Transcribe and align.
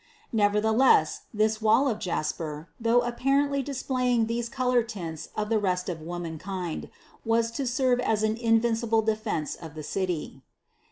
Nevertheless 0.33 1.27
this 1.31 1.61
wall 1.61 1.87
of 1.87 1.99
jasper, 1.99 2.69
though 2.79 3.01
apparently 3.01 3.61
displaying 3.61 4.25
these 4.25 4.49
color 4.49 4.81
tints 4.81 5.29
of 5.35 5.49
the 5.49 5.59
rest 5.59 5.89
of 5.89 6.01
womankind, 6.01 6.89
was 7.23 7.51
to 7.51 7.67
serve 7.67 7.99
as 7.99 8.23
an 8.23 8.35
invincible 8.35 9.03
defense 9.03 9.53
of 9.53 9.75
the 9.75 9.83
city. 9.83 10.41